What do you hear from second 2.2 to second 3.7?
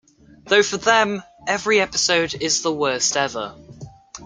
is the worst ever.